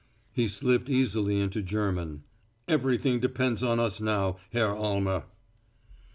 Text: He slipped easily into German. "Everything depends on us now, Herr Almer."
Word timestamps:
He 0.31 0.47
slipped 0.47 0.89
easily 0.89 1.39
into 1.39 1.61
German. 1.61 2.23
"Everything 2.67 3.19
depends 3.19 3.61
on 3.61 3.79
us 3.79 4.01
now, 4.01 4.39
Herr 4.51 4.75
Almer." 4.75 5.25